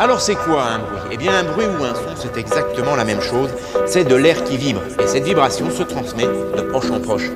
[0.00, 1.00] Alors c'est quoi un bruit?
[1.10, 3.50] Eh bien un bruit ou un son, c'est exactement la même chose.
[3.84, 4.80] C'est de l'air qui vibre.
[5.02, 7.28] Et cette vibration se transmet de proche en proche.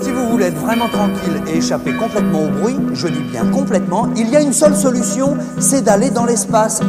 [0.00, 4.08] Si vous voulez être vraiment tranquille et échapper complètement au bruit, je dis bien complètement,
[4.16, 6.80] il y a une seule solution, c'est d'aller dans l'espace.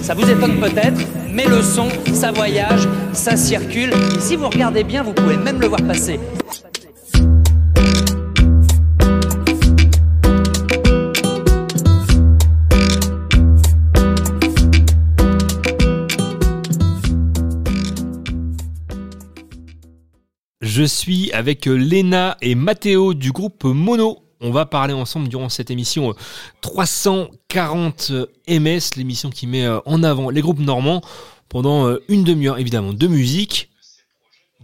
[0.00, 0.98] Ça vous étonne peut-être,
[1.30, 3.92] mais le son, ça voyage, ça circule.
[4.16, 6.18] Et si vous regardez bien, vous pouvez même le voir passer.
[20.74, 24.20] Je suis avec Léna et Mathéo du groupe Mono.
[24.40, 26.14] On va parler ensemble durant cette émission
[26.62, 28.10] 340
[28.48, 31.02] MS, l'émission qui met euh, en avant les groupes normands
[31.50, 33.70] pendant euh, une demi-heure évidemment de musique.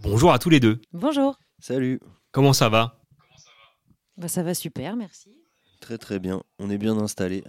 [0.01, 0.81] Bonjour à tous les deux.
[0.93, 1.37] Bonjour.
[1.59, 1.99] Salut.
[2.31, 2.97] Comment ça va?
[4.17, 5.29] Bah, Ça va super, merci.
[5.79, 7.43] Très très bien, on est bien installé.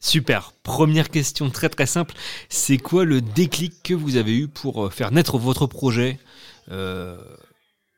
[0.00, 0.54] Super.
[0.64, 2.16] Première question très très simple.
[2.48, 6.18] C'est quoi le déclic que vous avez eu pour euh, faire naître votre projet?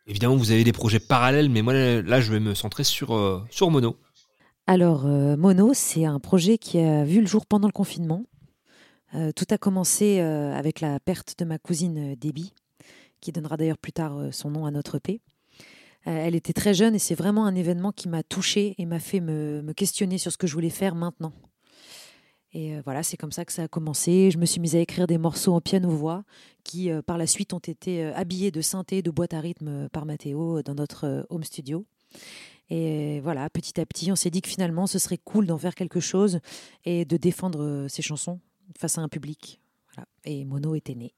[0.09, 3.45] Évidemment, vous avez des projets parallèles, mais moi, là, je vais me centrer sur, euh,
[3.61, 3.95] Mono.
[4.67, 8.25] Alors, euh, Mono, c'est un projet qui a vu le jour pendant le confinement.
[9.14, 12.55] Euh, tout a commencé avec la perte de ma cousine Debbie,
[13.20, 15.20] qui donnera d'ailleurs plus tard son nom à notre EP.
[16.05, 19.20] elle était très jeune et c'est vraiment un événement qui m'a touchée et m'a fait
[19.20, 21.33] me questionner sur ce que je voulais faire maintenant.
[22.53, 24.31] Et euh, voilà, c'est comme ça que ça a commencé.
[24.31, 26.25] Je me suis mise à écrire des morceaux en piano-voix
[26.65, 29.89] qui, euh, par la suite, ont été euh, habillés de synthé, de boîte à rythme
[29.91, 31.85] par Mathéo dans notre home studio.
[32.71, 35.75] Et voilà, petit à petit, on s'est dit que finalement, ce serait cool d'en faire
[35.75, 36.41] quelque chose
[36.85, 38.41] et de défendre ces chansons
[38.79, 39.61] face à un public.
[40.25, 41.15] Et Mono était né.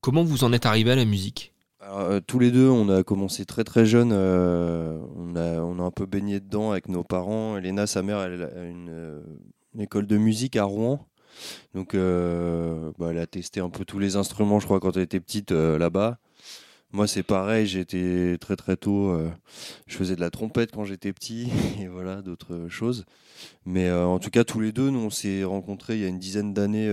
[0.00, 1.52] Comment vous en êtes arrivé à la musique?
[2.26, 4.12] Tous les deux, on a commencé très très jeune.
[4.12, 7.56] on, a, on a un peu baigné dedans avec nos parents.
[7.56, 9.22] Elena, sa mère, elle a une
[9.80, 11.06] école de musique à Rouen.
[11.74, 15.02] Donc, euh, bah, elle a testé un peu tous les instruments, je crois, quand elle
[15.02, 16.18] était petite euh, là-bas.
[16.92, 19.10] Moi, c'est pareil, j'étais très très tôt.
[19.10, 19.28] Euh,
[19.86, 21.50] je faisais de la trompette quand j'étais petit
[21.80, 23.04] et voilà, d'autres choses.
[23.66, 26.18] Mais en tout cas, tous les deux, nous, on s'est rencontrés il y a une
[26.18, 26.90] dizaine d'années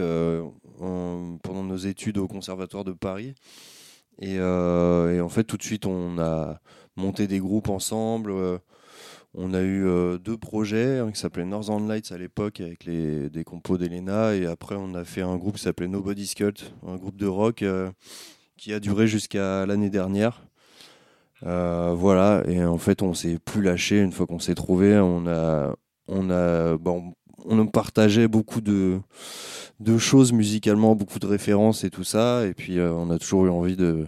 [0.80, 3.34] pendant nos études au Conservatoire de Paris.
[4.20, 6.60] Et, en fait, tout de suite, on a
[6.98, 8.34] monté des groupes ensemble.
[9.36, 13.32] On a eu euh, deux projets hein, qui s'appelaient Northern Lights à l'époque avec les,
[13.32, 16.98] des compos d'Elena et après on a fait un groupe qui s'appelait Nobody's Cult, un
[16.98, 17.90] groupe de rock euh,
[18.58, 20.46] qui a duré jusqu'à l'année dernière.
[21.46, 25.00] Euh, voilà, et en fait on s'est plus lâché une fois qu'on s'est trouvé.
[25.00, 25.76] On a,
[26.08, 29.00] on a, bon, on partageait beaucoup de,
[29.80, 33.50] de choses musicalement, beaucoup de références et tout ça, et puis on a toujours eu
[33.50, 34.06] envie de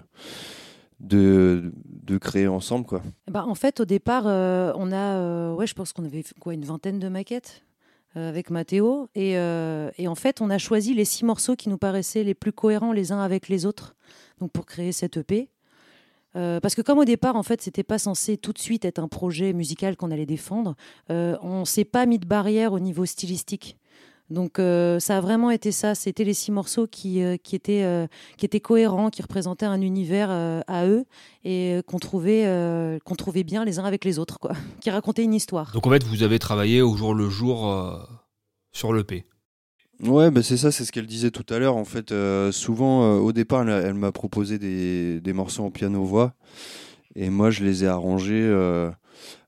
[0.99, 1.73] de,
[2.03, 5.73] de créer ensemble quoi bah, En fait, au départ, euh, on a, euh, ouais, je
[5.73, 7.63] pense qu'on avait quoi, une vingtaine de maquettes
[8.15, 9.09] euh, avec Mathéo.
[9.15, 12.53] Et, et, en fait, on a choisi les six morceaux qui nous paraissaient les plus
[12.53, 13.95] cohérents les uns avec les autres
[14.39, 15.49] donc pour créer cette EP.
[16.33, 19.07] parce que comme au départ, en fait, c'était pas censé tout de suite être un
[19.07, 20.75] projet musical qu'on allait défendre,
[21.09, 23.77] on s'est pas mis de barrière au niveau stylistique.
[24.29, 25.93] Donc euh, ça a vraiment été ça.
[25.93, 29.81] C'était les six morceaux qui, euh, qui, étaient, euh, qui étaient cohérents, qui représentaient un
[29.81, 31.05] univers à eux
[31.43, 35.33] et qu'on trouvait, qu'on trouvait bien les uns avec les autres, quoi, qui racontaient une
[35.33, 35.71] histoire.
[35.73, 38.07] Donc en fait, vous avez travaillé au jour le jour
[38.71, 39.25] sur l'EP.
[40.01, 41.77] Ouais, bah c'est ça, c'est ce qu'elle disait tout à l'heure.
[41.77, 42.13] En fait,
[42.51, 46.33] souvent, au départ, elle, elle m'a proposé des, des, morceaux en piano-voix.
[47.15, 48.51] Et moi, je les ai arrangés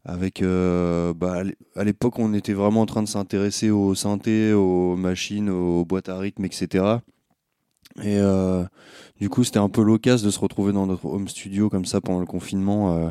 [0.08, 1.44] avec euh, bah,
[1.76, 6.08] à l'époque on était vraiment en train de s'intéresser aux synthés, aux machines, aux boîtes
[6.08, 6.86] à rythme, etc.
[8.02, 8.64] Et euh,
[9.20, 12.00] du coup c'était un peu l'occasion de se retrouver dans notre home studio comme ça
[12.00, 12.96] pendant le confinement.
[12.96, 13.10] Euh,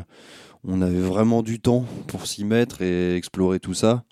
[0.63, 4.03] on avait vraiment du temps pour s'y mettre et explorer tout ça.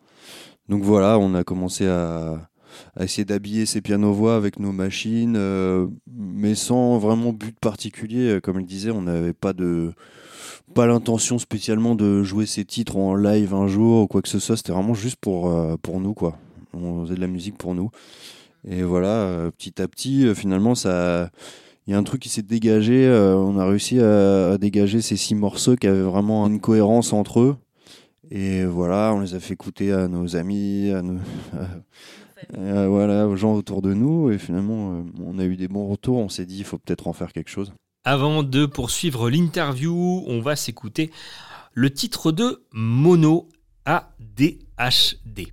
[0.70, 2.50] Donc voilà, on a commencé à,
[2.96, 5.38] à essayer d'habiller ces pianos-voix avec nos machines,
[6.08, 8.40] mais sans vraiment but particulier.
[8.42, 9.94] Comme il disait, on n'avait pas de
[10.74, 14.40] pas l'intention spécialement de jouer ces titres en live un jour ou quoi que ce
[14.40, 14.58] soit.
[14.58, 16.38] C'était vraiment juste pour, euh, pour nous, quoi.
[16.74, 17.90] On faisait de la musique pour nous.
[18.68, 21.30] Et voilà, euh, petit à petit, euh, finalement, ça.
[21.88, 23.08] Il y a un truc qui s'est dégagé.
[23.12, 27.58] on a réussi à, dégager ces six morceaux qui avaient vraiment une cohérence entre eux.
[28.32, 31.20] Et voilà, on les a fait écouter à nos amis, à nos,
[32.90, 34.32] voilà, aux gens autour de nous.
[34.32, 36.18] Et finalement, on a eu des bons retours.
[36.18, 37.72] On s'est dit, il faut peut-être en faire quelque chose.
[38.08, 41.12] Avant de poursuivre l'interview, on va s'écouter
[41.74, 43.50] le titre de Mono
[43.86, 45.52] ADHD.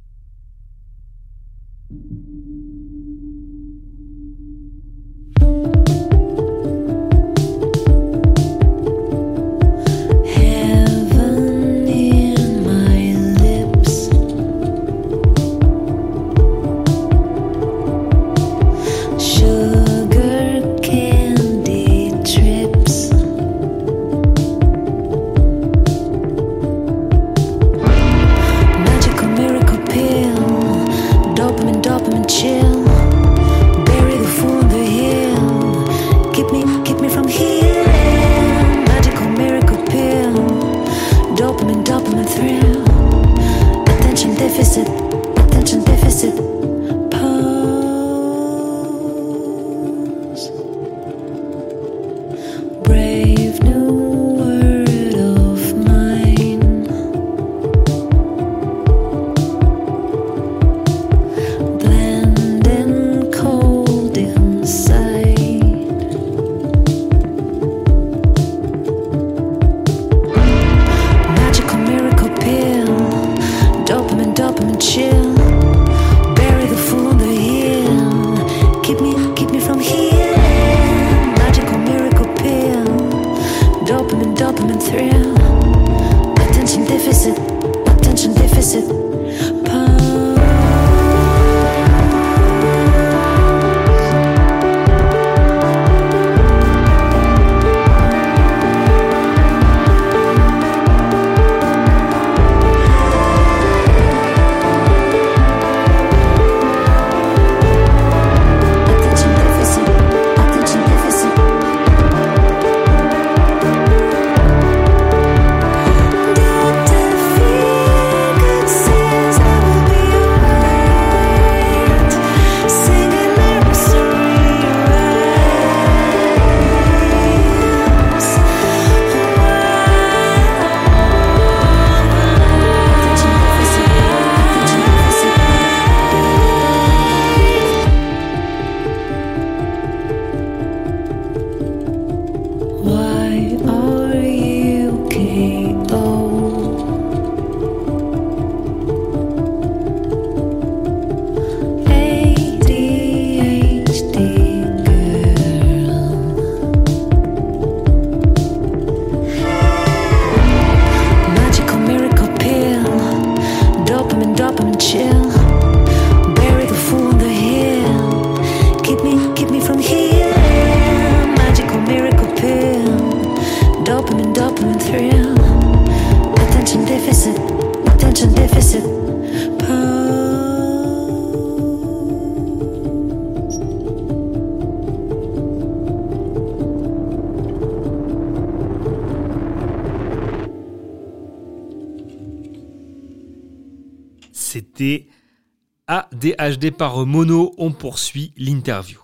[195.93, 197.53] ADHD par Mono.
[197.59, 198.99] On poursuit l'interview.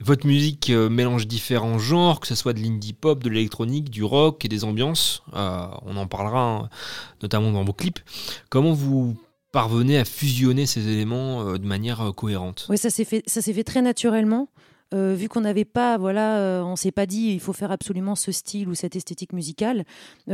[0.00, 4.02] Votre musique euh, mélange différents genres, que ce soit de l'indie pop, de l'électronique, du
[4.02, 5.22] rock et des ambiances.
[5.34, 6.68] Euh, on en parlera hein,
[7.22, 8.00] notamment dans vos clips.
[8.48, 9.14] Comment vous
[9.52, 12.66] parvenez à fusionner ces éléments euh, de manière cohérente?
[12.68, 14.48] Oui, ça s'est fait, ça fait très naturellement.
[14.90, 18.32] Vu qu'on n'avait pas, voilà, euh, on s'est pas dit il faut faire absolument ce
[18.32, 19.84] style ou cette esthétique musicale.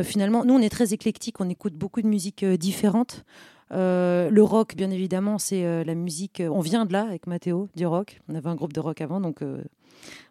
[0.03, 3.25] Finalement, nous on est très éclectique, on écoute beaucoup de musiques différentes.
[3.73, 6.41] Euh, le rock, bien évidemment, c'est euh, la musique.
[6.41, 8.21] euh, on vient de là avec Mathéo du rock.
[8.29, 9.41] On avait un groupe de rock avant, donc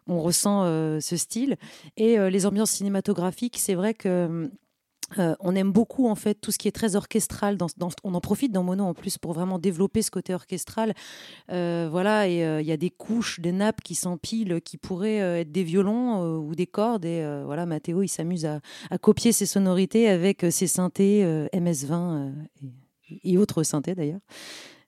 [0.06, 0.64] on ressent
[1.00, 1.56] ce style.
[1.96, 4.50] Et les ambiances cinématographiques, c'est vrai que
[5.16, 7.56] on aime beaucoup en fait tout ce qui est très orchestral.
[8.02, 10.94] On en profite dans Mono en plus pour vraiment développer ce côté orchestral.
[11.48, 15.64] Voilà, et il y a des couches, des nappes qui s'empilent, qui pourraient être des
[15.64, 17.04] violons ou des cordes.
[17.04, 18.60] Et voilà, Mathéo, il s'amuse à,
[19.00, 22.30] copier ces sonorités avec ses synthés euh, MS-20 euh,
[22.62, 24.20] et, et autres synthés d'ailleurs.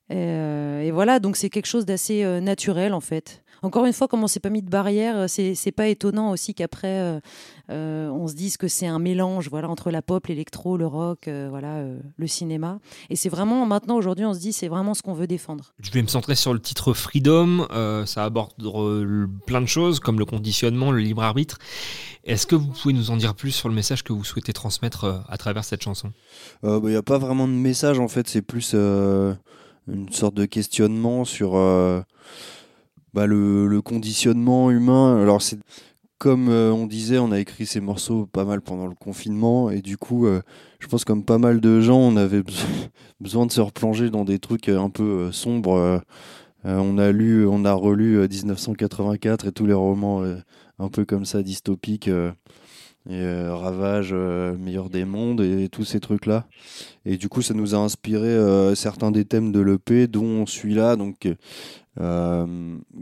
[0.08, 3.42] Et, euh, et voilà, donc c'est quelque chose d'assez euh, naturel en fait.
[3.62, 6.54] Encore une fois, comme on s'est pas mis de barrière, euh, c'est pas étonnant aussi
[6.54, 7.20] qu'après
[7.68, 11.82] on se dise que c'est un mélange, voilà, entre la pop, l'électro, le rock, voilà,
[12.16, 12.78] le cinéma.
[13.11, 15.75] Et c'est vraiment maintenant aujourd'hui, on se dit c'est vraiment ce qu'on veut défendre.
[15.80, 17.66] Je vais me centrer sur le titre Freedom.
[18.06, 18.52] Ça aborde
[19.46, 21.58] plein de choses comme le conditionnement, le libre arbitre.
[22.26, 25.04] Est-ce que vous pouvez nous en dire plus sur le message que vous souhaitez transmettre
[25.04, 26.12] euh, à travers cette chanson?
[26.64, 29.33] Il n'y a pas vraiment de message en fait, c'est plus euh,
[29.87, 32.00] une sorte de questionnement sur euh,
[33.14, 35.23] bah, le, le conditionnement humain.
[35.23, 35.59] Alors c'est
[36.18, 39.80] comme euh, on disait, on a écrit ces morceaux pas mal pendant le confinement et
[39.80, 40.40] du coup, euh,
[40.80, 42.42] je pense comme pas mal de gens, on avait
[43.21, 45.76] besoin- de se replonger dans des trucs euh, un peu euh, sombres.
[45.76, 45.99] euh.
[46.64, 50.37] Euh, on a lu, on a relu euh, 1984 et tous les romans euh,
[50.78, 52.09] un peu comme ça dystopiques.
[52.09, 52.33] euh,
[53.11, 56.47] euh, Ravage, euh, Meilleur des mondes et tous ces trucs-là.
[57.04, 58.37] Et du coup, ça nous a inspiré
[58.75, 61.18] certains des thèmes de l'EP, dont celui-là, donc,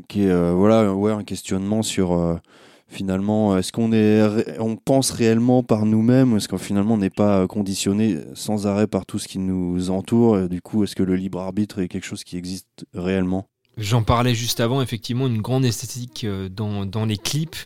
[0.09, 2.39] qui est voilà, un questionnement sur
[2.87, 7.47] finalement, est-ce qu'on est, on pense réellement par nous-mêmes, ou est-ce qu'en finalement n'est pas
[7.47, 11.17] conditionné sans arrêt par tout ce qui nous entoure et Du coup, est-ce que le
[11.17, 13.49] libre arbitre est quelque chose qui existe réellement?
[13.77, 17.57] J'en parlais juste avant, effectivement, une grande esthétique euh, dans, les clips.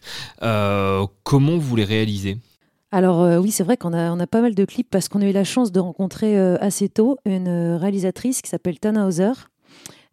[0.42, 2.38] Euh, comment vous les réalisez?
[2.90, 5.32] Alors euh, oui, c'est vrai qu'on a, pas mal de clips parce qu'on a eu
[5.32, 9.32] la chance de rencontrer assez tôt une réalisatrice qui s'appelle Tana Hauser.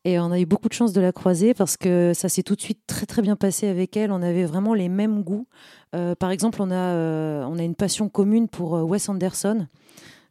[0.04, 2.56] Et on a eu beaucoup de chance de la croiser parce que ça s'est tout
[2.56, 4.12] de suite très très bien passé avec elle.
[4.12, 5.48] On avait vraiment les mêmes goûts.
[6.20, 9.68] Par exemple, on a, une passion commune pour Wes Anderson.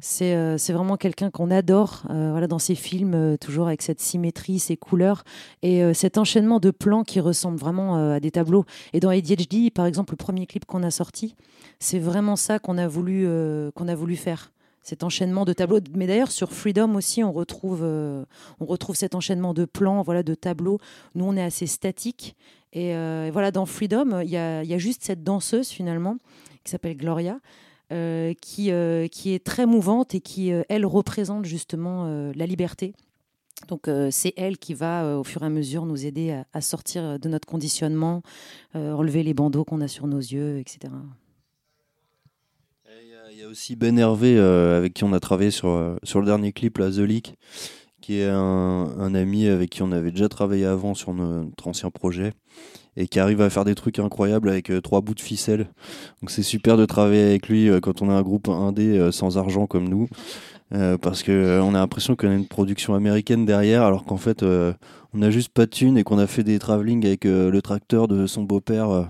[0.06, 3.80] C'est euh, c'est vraiment quelqu'un qu'on adore euh, voilà, dans ses films, euh, toujours avec
[3.80, 5.25] cette symétrie, ces couleurs
[5.62, 8.66] et cet enchaînement de plans qui ressemble vraiment à des tableaux.
[8.92, 11.37] Et dans ADHD, par exemple, le premier clip qu'on a sorti,
[11.78, 14.52] c'est vraiment ça qu'on a, voulu, a voulu faire.
[14.82, 15.80] Cet enchaînement de tableaux.
[15.94, 20.34] Mais d'ailleurs, sur Freedom aussi, on retrouve, on retrouve cet enchaînement de plans, voilà, de
[20.34, 20.78] tableaux.
[21.14, 22.37] Nous, on est assez statique.
[22.75, 22.92] Et
[23.30, 26.18] voilà, dans Freedom, il y a, y a juste cette danseuse, finalement,
[26.64, 27.38] qui s'appelle Gloria,
[28.40, 32.94] qui, euh, qui est très mouvante et qui, euh, elle, représente justement euh, la liberté.
[33.68, 36.60] Donc euh, c'est elle qui va, euh, au fur et à mesure, nous aider à,
[36.60, 38.22] sortir de notre conditionnement,
[38.74, 40.92] euh, enlever les bandeaux qu'on a sur nos yeux, etc.
[43.30, 46.20] Il y a- aussi Ben Hervé euh, avec qui on a travaillé sur, euh, sur
[46.20, 47.34] le dernier clip, là, The Leak,
[48.00, 51.68] qui est un, un ami avec qui on avait déjà travaillé avant sur no- notre
[51.68, 52.32] ancien projet
[52.96, 55.66] et qui arrive à faire des trucs incroyables avec euh, trois bouts de ficelle.
[56.20, 59.12] Donc c'est super de travailler avec lui euh, quand on a un groupe indé euh,
[59.12, 60.08] sans argent comme nous.
[60.74, 64.42] euh, parce que on a l'impression qu'on a une production américaine derrière, alors qu'en fait,
[64.42, 68.08] on a juste pas de thunes et qu'on a fait des travelling avec le tracteur
[68.08, 69.08] de son beau-père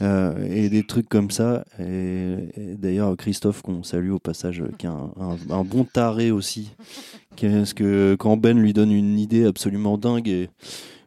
[0.00, 1.64] et des trucs comme ça.
[1.80, 2.36] Et,
[2.78, 6.70] d'ailleurs, Christophe, qu'on salue au passage, qui est un, bon taré aussi.
[7.40, 10.48] Parce que quand Ben lui donne une idée absolument dingue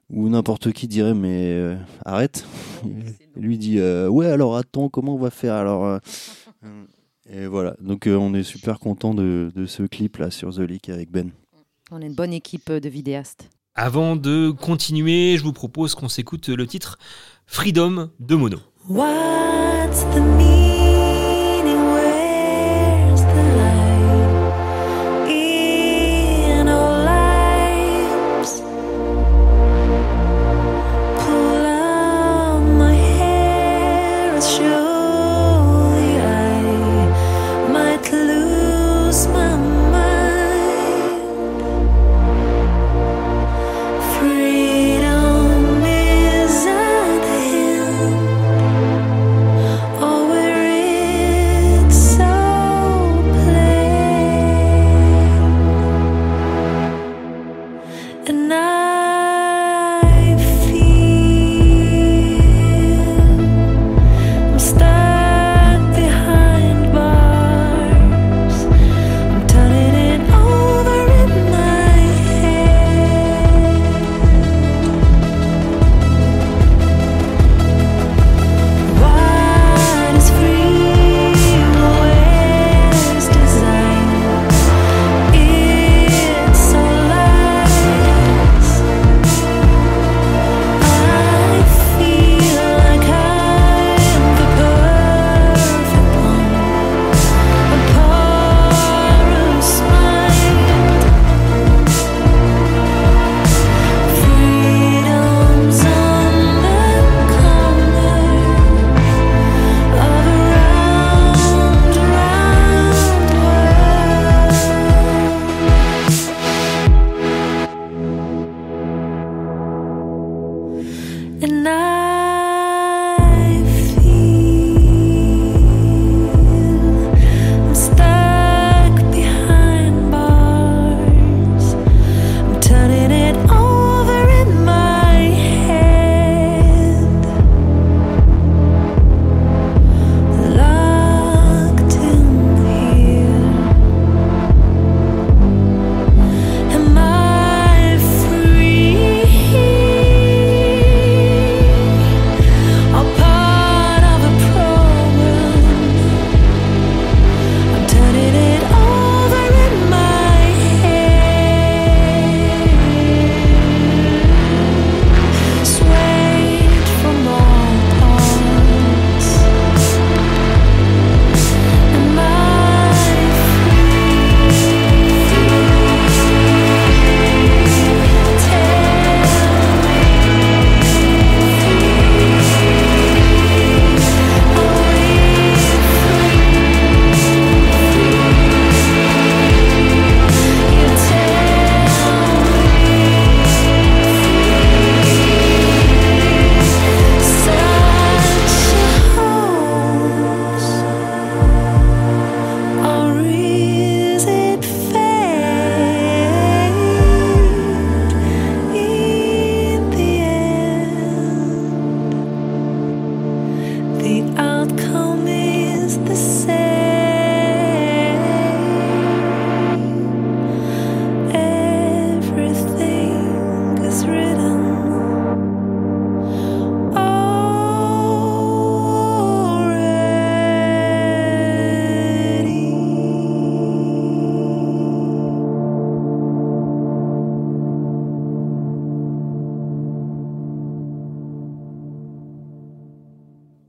[0.09, 2.45] où n'importe qui dirait mais euh, arrête,
[3.35, 5.85] il lui dit euh, ouais alors attends comment on va faire alors.
[5.85, 5.99] euh,
[7.29, 10.59] et voilà, donc euh, on est super content de, de ce clip là sur The
[10.59, 11.31] Leak avec Ben.
[11.91, 13.49] On est une bonne équipe de vidéastes.
[13.75, 16.97] Avant de continuer, je vous propose qu'on s'écoute le titre
[17.45, 18.57] Freedom de Mono.
[18.87, 20.21] What's the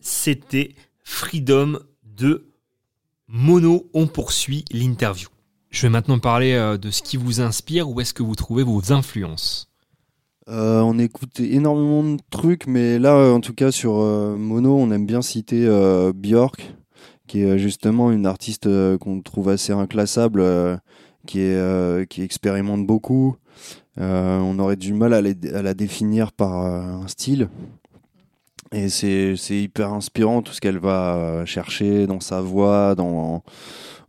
[0.09, 2.47] C'était Freedom de
[3.27, 3.91] Mono.
[3.93, 5.27] On poursuit l'interview.
[5.71, 7.91] Je vais maintenant parler euh, de ce qui vous inspire.
[7.91, 9.69] Où est-ce que vous trouvez vos influences?
[10.49, 14.93] Euh, on écoute énormément de trucs, mais là, euh, en tout cas, sur Mono, on
[14.93, 15.67] aime bien citer
[16.15, 16.73] Björk,
[17.27, 20.81] qui est justement une artiste qu'on trouve assez inclassable,
[21.27, 21.41] qui,
[22.19, 23.35] expérimente beaucoup.
[23.97, 27.49] On aurait du mal à, la- définir par un style.
[28.73, 33.45] Et c'est hyper inspirant tout ce qu'elle va euh, chercher dans sa voix, dans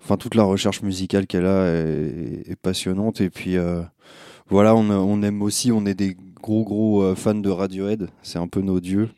[0.04, 3.22] enfin toute la recherche musicale qu'elle a est, passionnante.
[3.22, 3.82] Et puis euh,
[4.50, 8.40] voilà, on, on aime aussi, on est des gros gros euh, fans de Radiohead, c'est
[8.40, 9.10] un peu nos dieux.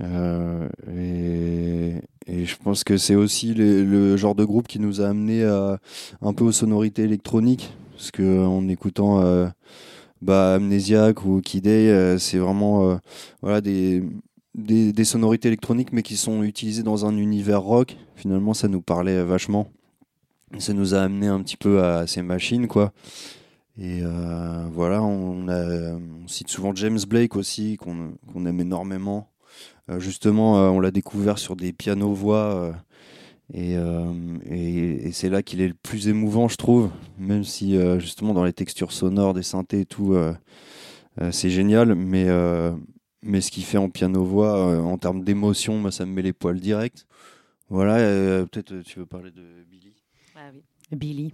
[0.00, 1.94] Euh, et,
[2.26, 5.78] et je pense que c'est aussi le, genre de groupe qui nous a amené à,
[6.22, 9.46] un peu aux sonorités électroniques, parce que en écoutant euh,
[10.22, 11.66] bah, Amnesiac ou Kid
[12.18, 12.98] c'est vraiment
[13.42, 14.02] voilà des,
[14.60, 17.96] des, sonorités électroniques, mais qui sont utilisées dans un univers rock.
[18.16, 19.70] Finalement, ça nous parlait vachement.
[20.58, 22.92] Ça nous a amené un petit peu à ces machines, quoi.
[23.78, 25.46] Et euh, voilà, on,
[26.26, 29.30] cite souvent James Blake aussi, qu'on aime énormément.
[29.88, 32.74] Euh, justement, euh, on l'a découvert sur des pianos-voix.
[33.54, 33.76] et
[34.50, 36.90] et, c'est là qu'il est le plus émouvant, je trouve.
[37.18, 40.14] Même si, justement, dans les textures sonores des synthés et tout,
[41.30, 41.94] c'est génial.
[41.94, 42.26] Mais,
[43.22, 46.32] mais ce qu'il fait en piano-voix, euh, en termes d'émotion, moi, ça me met les
[46.32, 47.06] poils direct.
[47.68, 49.94] Voilà, euh, peut-être euh, tu veux parler de Billy
[50.92, 51.32] Billy.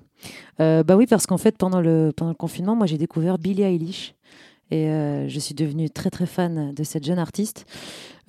[0.60, 3.62] Euh, bah oui, parce qu'en fait, pendant le, pendant le confinement, moi, j'ai découvert Billie
[3.62, 4.14] Eilish.
[4.70, 7.64] Et euh, je suis devenue très, très fan de cette jeune artiste.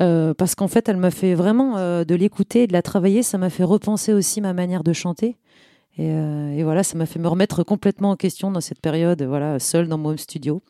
[0.02, 3.24] Euh, parce qu'en fait, elle m'a fait vraiment euh, de l'écouter, et de la travailler.
[3.24, 5.36] Ça m'a fait repenser aussi ma manière de chanter.
[5.98, 9.22] Et, euh, et voilà, ça m'a fait me remettre complètement en question dans cette période,
[9.24, 10.62] voilà, seule dans mon home studio.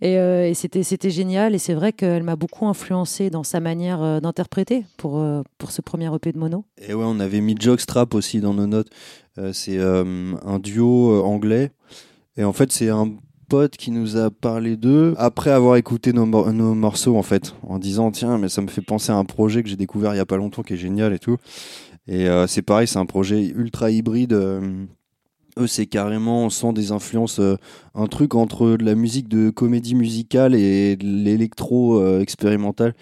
[0.00, 1.54] Et, euh, c'était, génial.
[1.54, 5.24] Et c'est vrai qu'elle m'a beaucoup influencé dans sa manière euh, d'interpréter pour,
[5.58, 6.64] pour ce premier EP de mono.
[6.80, 8.90] Et ouais, on avait mis Jockstrap aussi dans nos notes.
[9.52, 11.70] C'est un duo anglais.
[12.36, 13.12] Et en fait, c'est un
[13.48, 17.78] pote qui nous a parlé d'eux après avoir écouté nos, nos morceaux, en fait, en
[17.78, 20.20] disant Tiens, mais ça me fait penser à un projet que j'ai découvert il y
[20.20, 21.36] a pas longtemps qui est génial et tout.
[22.08, 24.32] Et euh, c'est pareil, c'est un projet ultra hybride.
[24.32, 24.86] euh,
[25.58, 27.56] eux, c'est carrément, on sent des influences, euh,
[27.94, 32.94] un truc entre de la musique de comédie musicale et de l'électro euh, expérimental.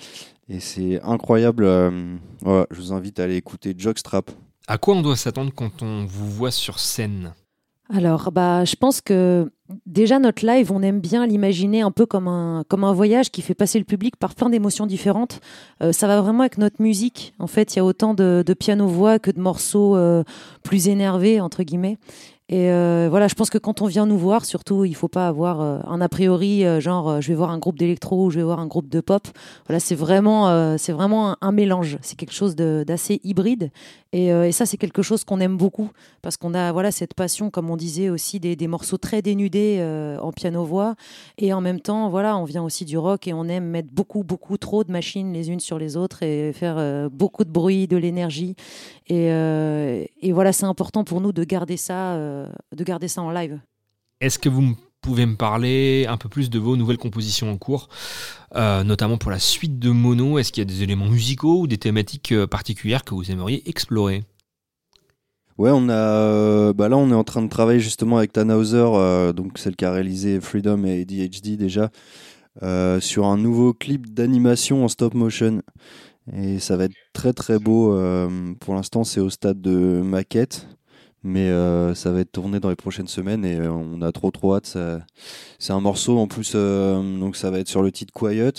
[0.49, 1.65] Et c'est incroyable.
[1.65, 4.31] euh, voilà, je vous invite à aller écouter Jockstrap.
[4.67, 7.35] À quoi on doit s'attendre quand on vous voit sur scène?
[7.89, 9.49] Alors, bah, je pense que
[9.87, 13.79] déjà notre live, on aime bien l'imaginer un peu comme un, voyage qui fait passer
[13.79, 15.41] le public par plein d'émotions différentes.
[15.83, 17.35] Euh, ça va vraiment avec notre musique.
[17.39, 20.23] En fait, il y a autant de, de piano-voix que de morceaux euh,
[20.63, 21.99] plus énervés, entre guillemets.
[22.49, 25.27] Et euh, voilà, je pense que quand on vient nous voir, surtout, il faut pas
[25.27, 28.37] avoir euh, un a priori, euh, genre, je vais voir un groupe d'électro ou je
[28.37, 29.27] vais voir un groupe de pop.
[29.67, 31.99] Voilà, c'est vraiment, c'est vraiment un, un mélange.
[32.03, 33.71] C'est quelque chose d'assez hybride.
[34.13, 35.91] Et, et ça, c'est quelque chose qu'on aime beaucoup
[36.23, 39.85] parce qu'on a voilà cette passion, comme on disait aussi, des, des morceaux très dénudés
[40.23, 40.95] en piano-voix.
[41.39, 44.23] Et en même temps, voilà, on vient aussi du rock et on aime mettre beaucoup,
[44.23, 47.97] beaucoup trop de machines les unes sur les autres et faire beaucoup de bruit, de
[47.97, 48.55] l'énergie.
[49.09, 52.17] Et, et voilà, c'est important pour nous de garder ça,
[52.75, 53.61] de garder ça en live.
[54.21, 57.89] Est-ce que vous pouvez me parler un peu plus de vos nouvelles compositions en cours,
[58.55, 60.39] euh, notamment pour la suite de Mono?
[60.39, 63.69] Est-ce qu'il y a des éléments musicaux ou des thématiques euh, particulières que vous aimeriez
[63.69, 64.25] explorer?
[65.59, 68.85] Ouais, on a, euh, bah là, on est en train de travailler justement avec Tannhauser,
[68.95, 71.91] euh, donc celle qui a réalisé Freedom et ADHD déjà,
[72.63, 75.63] euh, sur un nouveau clip d'animation en stop motion.
[76.33, 77.95] Et ça va être très très beau.
[77.95, 80.69] euh, pour l'instant, c'est au stade de maquette,
[81.23, 84.31] mais euh, ça va être tourné dans les prochaines semaines et euh, on a trop
[84.31, 84.77] trop hâte.
[85.59, 88.53] C'est un morceau en plus, euh, donc ça va être sur le titre Quiet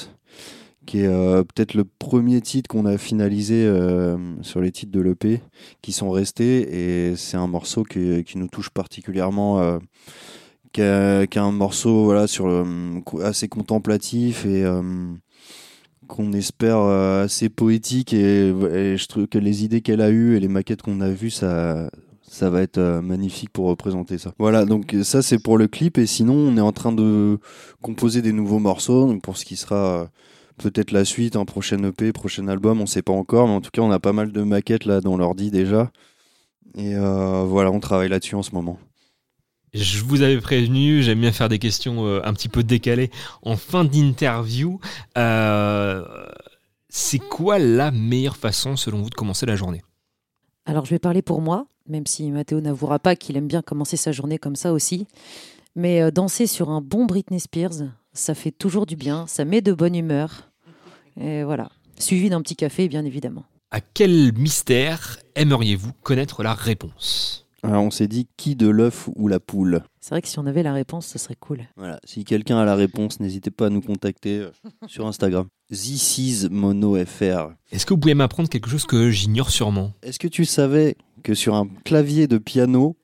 [0.85, 3.69] qui est peut-être le premier titre qu'on a finalisé
[4.41, 5.41] sur les titres de l'EP
[5.81, 9.79] qui sont restés et c'est un morceau qui, qui nous touche particulièrement
[10.71, 12.65] qui, est, un morceau voilà sur
[13.21, 14.63] assez contemplatif et
[16.07, 18.53] qu'on espère assez poétique et
[18.97, 21.89] je trouve que les idées qu'elle a eues et les maquettes qu'on a vues ça
[22.29, 24.33] ça va être euh, magnifique pour représenter ça.
[24.37, 27.39] Voilà, donc euh, ça c'est pour le clip et sinon on est en train de
[27.81, 30.05] composer des nouveaux morceaux donc pour ce qui sera euh,
[30.57, 33.71] peut-être la suite, un prochain EP, prochain album, on sait pas encore, mais en tout
[33.71, 35.91] cas, on a pas mal de maquettes là dans l'ordi déjà.
[36.75, 38.77] Et euh, voilà, on travaille là-dessus en ce moment.
[39.73, 43.11] Je vous avais prévenu, j'aime bien faire des questions un petit peu décalées
[43.43, 44.79] en fin d'interview.
[45.17, 46.03] Euh,
[46.89, 49.83] c'est quoi la meilleure façon, selon vous, de commencer la journée?
[50.65, 53.97] Alors, je vais parler pour moi, même si Mathéo n'avouera pas qu'il aime bien commencer
[53.97, 55.07] sa journée comme ça aussi.
[55.75, 59.61] Mais euh, danser sur un bon Britney Spears, ça fait toujours du bien, ça met
[59.61, 60.49] de bonne humeur.
[61.19, 61.69] Et voilà.
[61.99, 63.45] Suivi d'un petit café, bien évidemment.
[63.71, 67.47] À quel mystère aimeriez-vous connaître la réponse?
[67.63, 69.83] Alors on s'est dit qui de l'œuf ou la poule?
[69.99, 71.67] C'est vrai que si on avait la réponse, ce serait cool.
[71.75, 74.51] Voilà, si quelqu'un a la réponse, n'hésitez pas à nous contacter euh,
[74.87, 75.47] sur Instagram.
[75.69, 77.51] This is MonoFR.
[77.71, 79.91] Est-ce que vous pouvez m'apprendre quelque chose que j'ignore sûrement?
[80.01, 80.95] Est-ce que tu savais
[81.27, 82.95] que sur un clavier de piano,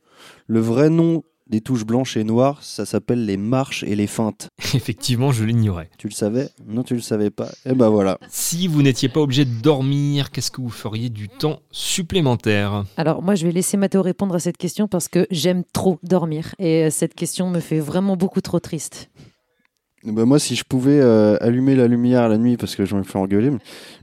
[0.48, 4.48] le vrai nom des touches blanches et noires, ça s'appelle les marches et les feintes
[4.74, 5.90] Effectivement, je l'ignorais.
[5.98, 6.48] Tu le savais?
[6.66, 7.50] Non, tu le savais pas.
[7.66, 8.18] Eh ben voilà.
[8.30, 12.86] Si vous n'étiez pas obligé de dormir, qu'est-ce que vous feriez du temps supplémentaire?
[12.96, 16.56] Alors moi, je vais laisser Mathéo répondre à cette question parce que j'aime trop dormir
[16.60, 19.10] et euh, cette question me fait vraiment beaucoup trop triste.
[20.06, 22.96] Eh ben moi, si je pouvais euh, allumer la lumière la nuit, parce que je
[22.96, 23.52] me fais engueuler,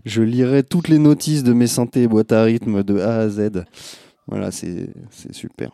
[0.06, 3.28] je lirais toutes les notices de mes synthés et boîtes à rythme de A à
[3.28, 3.64] Z.
[4.30, 4.88] Voilà, c'est
[5.32, 5.72] super.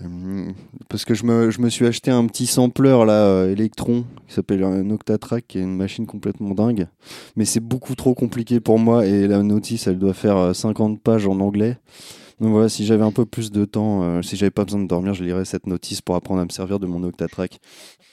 [0.00, 0.50] Euh,
[0.88, 4.34] parce que je me, je me suis acheté un petit sampler là, euh, Electron, qui
[4.34, 6.86] s'appelle un Octatrack, qui est une machine complètement dingue.
[7.34, 11.00] Mais c'est beaucoup trop compliqué pour moi et la notice, elle doit faire euh, 50
[11.00, 11.78] pages en anglais.
[12.40, 14.88] Donc voilà, si j'avais un peu plus de temps, euh, si j'avais pas besoin de
[14.88, 17.58] dormir, je lirais cette notice pour apprendre à me servir de mon Octatrack.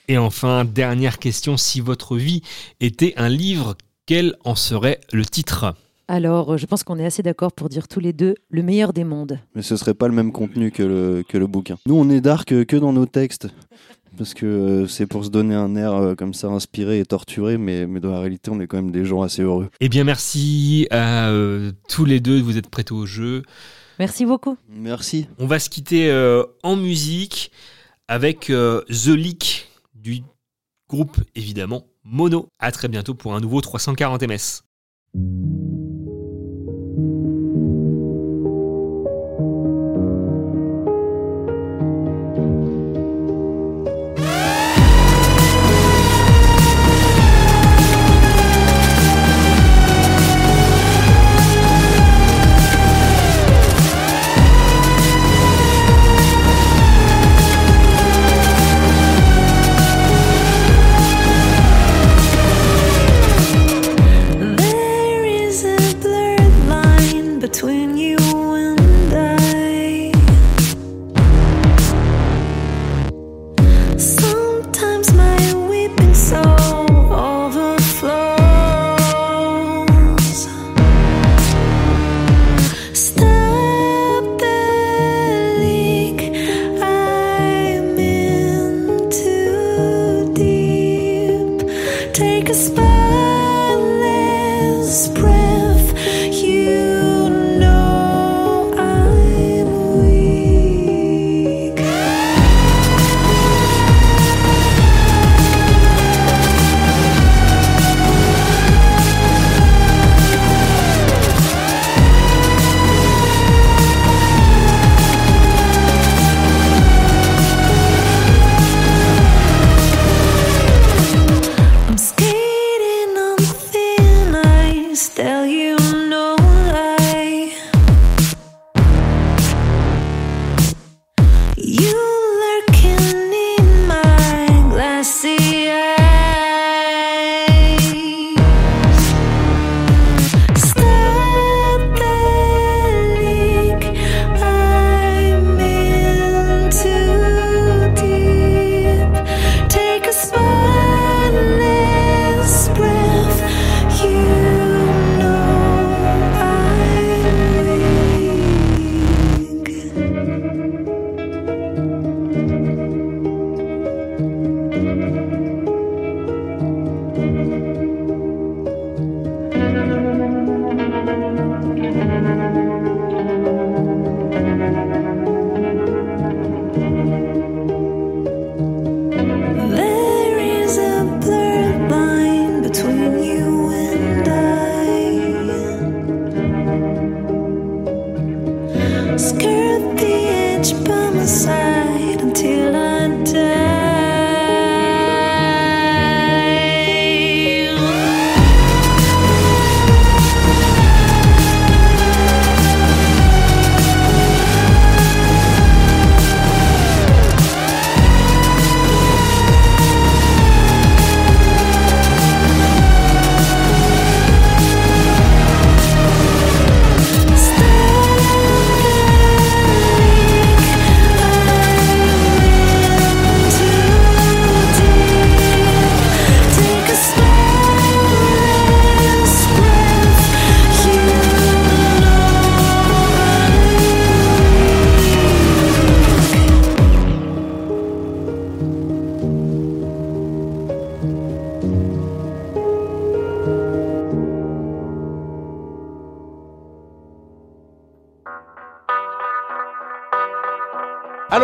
[0.07, 2.41] Et enfin, dernière question, si votre vie
[2.79, 3.75] était un livre,
[4.05, 5.75] quel en serait le titre?
[6.07, 8.93] Alors, euh, je pense qu'on est assez d'accord pour dire tous les deux le meilleur
[8.93, 9.39] des mondes.
[9.55, 11.77] Mais ce serait pas le même contenu que le, que le bouquin.
[11.85, 13.47] Nous, on est dark euh, que dans nos textes.
[14.17, 17.57] Parce que euh, c'est pour se donner un air euh, comme ça inspiré et torturé,
[17.57, 19.69] mais, mais dans la réalité, on est quand même des gens assez heureux.
[19.79, 23.41] Eh bien, merci à euh, tous les deux, vous êtes prêts au jeu.
[23.99, 24.57] Merci beaucoup.
[24.69, 25.27] Merci.
[25.39, 27.51] On va se quitter euh, en musique
[28.07, 30.21] avec euh, The Leak du
[30.89, 32.47] groupe évidemment Mono.
[32.59, 34.61] À très bientôt pour un nouveau 340 ms.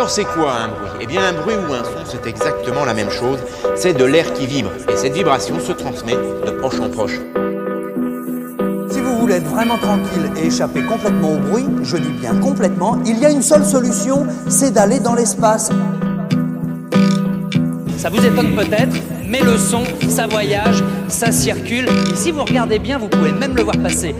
[0.00, 0.88] Alors c'est quoi un bruit?
[1.02, 3.38] Eh bien un bruit ou un son, c'est exactement la même chose.
[3.76, 4.70] C'est de l'air qui vibre.
[4.90, 7.20] Et cette vibration se transmet de proche en proche.
[8.90, 12.98] Si vous voulez être vraiment tranquille et échapper complètement au bruit, je dis bien complètement,
[13.04, 15.68] il y a une seule solution, c'est d'aller dans l'espace.
[17.98, 18.96] Ça vous étonne peut-être,
[19.28, 21.86] mais le son, ça voyage, ça circule.
[22.10, 24.14] Et si vous regardez bien, vous pouvez même le voir passer.